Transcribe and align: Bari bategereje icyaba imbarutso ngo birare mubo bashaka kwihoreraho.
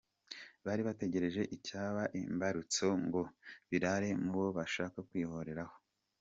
Bari 0.65 0.81
bategereje 0.87 1.41
icyaba 1.55 2.01
imbarutso 2.21 2.87
ngo 3.05 3.21
birare 3.69 4.09
mubo 4.23 4.47
bashaka 4.57 4.97
kwihoreraho. 5.09 5.75